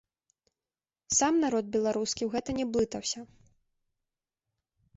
Сам 1.17 1.33
народ 1.43 1.65
беларускі 1.75 2.23
ў 2.27 2.37
гэта 2.37 2.49
не 2.63 2.67
блытаўся. 2.73 3.25